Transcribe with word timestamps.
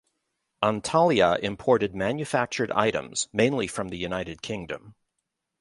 Antalya 0.63 1.37
imported 1.43 1.93
manufactured 1.93 2.71
items, 2.71 3.29
mainly 3.31 3.67
from 3.67 3.89
the 3.89 3.97
United 3.99 4.41
Kingdom. 4.41 4.95